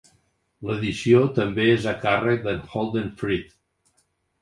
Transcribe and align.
L'edició 0.69 1.19
també 1.35 1.69
és 1.75 1.87
a 1.93 1.95
càrrec 2.07 2.43
d'en 2.49 2.67
Holden 2.73 3.15
Frith. 3.23 3.57